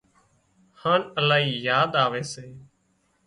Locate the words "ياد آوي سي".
1.67-2.47